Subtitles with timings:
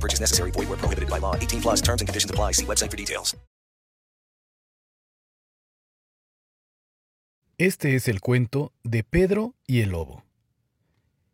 [0.00, 0.50] Purchase necessary.
[0.52, 1.36] Void were prohibited by law.
[1.36, 2.52] 18 plus terms and conditions apply.
[2.52, 3.36] See website for details.
[7.58, 10.24] Este es el cuento de Pedro y el Lobo.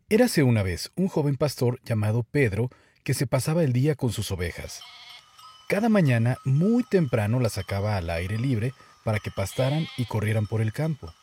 [0.08, 2.68] Érase una vez un joven pastor llamado Pedro
[3.04, 4.80] que se pasaba el día con sus ovejas.
[5.68, 8.72] Cada mañana, muy temprano, las sacaba al aire libre
[9.04, 11.14] para que pastaran y corrieran por el campo.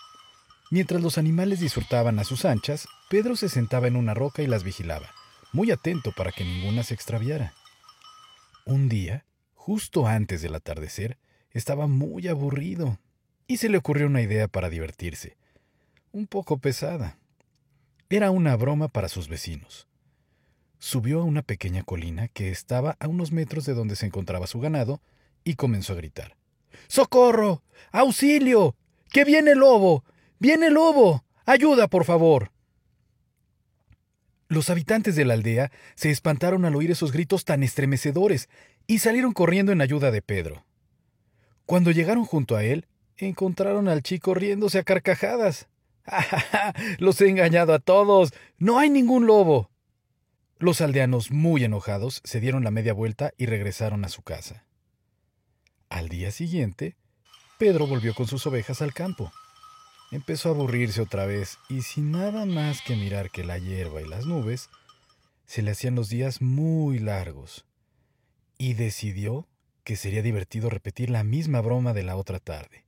[0.71, 4.63] Mientras los animales disfrutaban a sus anchas, Pedro se sentaba en una roca y las
[4.63, 5.11] vigilaba,
[5.53, 7.53] muy atento para que ninguna se extraviara.
[8.65, 11.17] Un día, justo antes del atardecer,
[11.51, 12.97] estaba muy aburrido
[13.47, 15.37] y se le ocurrió una idea para divertirse,
[16.11, 17.17] un poco pesada.
[18.09, 19.87] Era una broma para sus vecinos.
[20.79, 24.59] Subió a una pequeña colina que estaba a unos metros de donde se encontraba su
[24.59, 25.01] ganado
[25.43, 26.35] y comenzó a gritar.
[26.87, 27.63] ¡Socorro!
[27.91, 28.75] ¡Auxilio!
[29.09, 30.03] ¡Que viene el lobo!
[30.39, 31.23] ¡Viene el lobo!
[31.45, 32.52] ¡Ayuda, por favor!
[34.47, 38.49] Los habitantes de la aldea se espantaron al oír esos gritos tan estremecedores
[38.87, 40.65] y salieron corriendo en ayuda de Pedro.
[41.65, 45.67] Cuando llegaron junto a él, encontraron al chico riéndose a carcajadas.
[46.05, 48.33] ¡Ja, Los he engañado a todos.
[48.57, 49.69] No hay ningún lobo.
[50.59, 54.65] Los aldeanos, muy enojados, se dieron la media vuelta y regresaron a su casa.
[55.89, 56.95] Al día siguiente,
[57.57, 59.31] Pedro volvió con sus ovejas al campo.
[60.13, 64.07] Empezó a aburrirse otra vez y sin nada más que mirar que la hierba y
[64.07, 64.69] las nubes,
[65.47, 67.65] se le hacían los días muy largos
[68.59, 69.47] y decidió
[69.83, 72.85] que sería divertido repetir la misma broma de la otra tarde.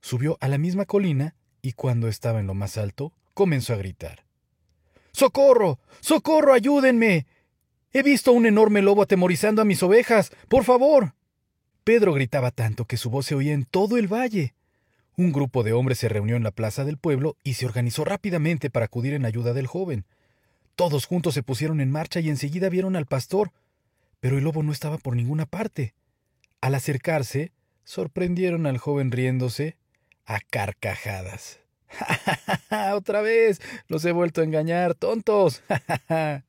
[0.00, 4.26] Subió a la misma colina y cuando estaba en lo más alto, comenzó a gritar.
[5.12, 5.78] ¡Socorro!
[6.00, 6.52] ¡Socorro!
[6.52, 7.28] ¡Ayúdenme!
[7.92, 10.32] He visto un enorme lobo atemorizando a mis ovejas.
[10.48, 11.14] ¡Por favor!
[11.84, 14.55] Pedro gritaba tanto que su voz se oía en todo el valle.
[15.16, 18.68] Un grupo de hombres se reunió en la plaza del pueblo y se organizó rápidamente
[18.68, 20.04] para acudir en ayuda del joven.
[20.74, 23.50] Todos juntos se pusieron en marcha y enseguida vieron al pastor,
[24.20, 25.94] pero el lobo no estaba por ninguna parte.
[26.60, 27.52] Al acercarse,
[27.84, 29.78] sorprendieron al joven riéndose
[30.26, 31.60] a carcajadas.
[32.68, 33.62] ¡Ja, Otra vez!
[33.88, 35.62] Los he vuelto a engañar, tontos.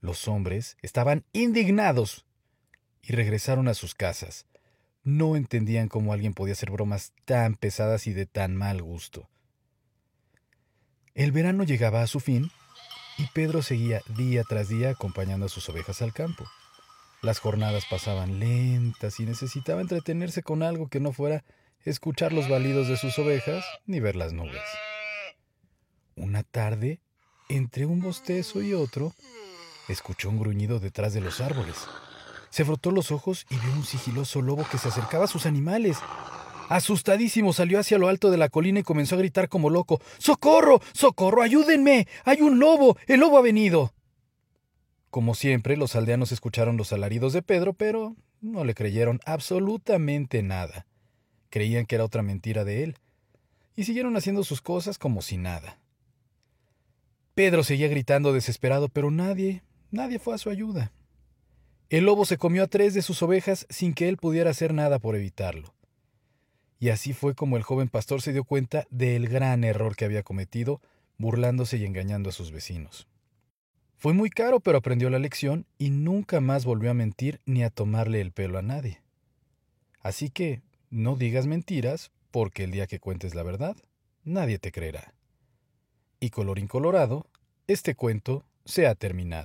[0.00, 2.24] Los hombres estaban indignados
[3.02, 4.46] y regresaron a sus casas.
[5.06, 9.28] No entendían cómo alguien podía hacer bromas tan pesadas y de tan mal gusto.
[11.14, 12.50] El verano llegaba a su fin
[13.16, 16.44] y Pedro seguía día tras día acompañando a sus ovejas al campo.
[17.22, 21.44] Las jornadas pasaban lentas y necesitaba entretenerse con algo que no fuera
[21.84, 24.60] escuchar los balidos de sus ovejas ni ver las nubes.
[26.16, 27.00] Una tarde,
[27.48, 29.14] entre un bostezo y otro,
[29.88, 31.76] escuchó un gruñido detrás de los árboles.
[32.50, 35.98] Se frotó los ojos y vio un sigiloso lobo que se acercaba a sus animales.
[36.68, 40.80] Asustadísimo salió hacia lo alto de la colina y comenzó a gritar como loco ¡Socorro!
[40.92, 41.42] ¡Socorro!
[41.42, 42.08] ¡Ayúdenme!
[42.24, 42.96] ¡Hay un lobo!
[43.06, 43.92] ¡El lobo ha venido!
[45.10, 50.86] Como siempre, los aldeanos escucharon los alaridos de Pedro, pero no le creyeron absolutamente nada.
[51.48, 52.96] Creían que era otra mentira de él,
[53.76, 55.78] y siguieron haciendo sus cosas como si nada.
[57.34, 60.92] Pedro seguía gritando desesperado, pero nadie, nadie fue a su ayuda.
[61.88, 64.98] El lobo se comió a tres de sus ovejas sin que él pudiera hacer nada
[64.98, 65.72] por evitarlo.
[66.80, 70.24] Y así fue como el joven pastor se dio cuenta del gran error que había
[70.24, 70.80] cometido,
[71.16, 73.06] burlándose y engañando a sus vecinos.
[73.96, 77.70] Fue muy caro, pero aprendió la lección y nunca más volvió a mentir ni a
[77.70, 79.00] tomarle el pelo a nadie.
[80.02, 83.76] Así que no digas mentiras, porque el día que cuentes la verdad,
[84.24, 85.14] nadie te creerá.
[86.20, 87.26] Y colorín colorado,
[87.68, 89.44] este cuento se ha terminado.